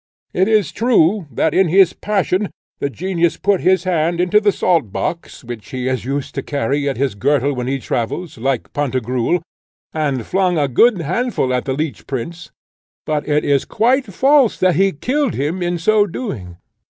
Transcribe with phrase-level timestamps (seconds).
[0.33, 5.43] It is true that, in his passion, the genius put his hand into the saltbox,
[5.43, 9.43] which he is used to carry at his girdle when he travels, like Pantagruel,
[9.93, 12.49] and flung a good handful at the Leech Prince;
[13.05, 16.57] but it is quite false that he killed him in so doing.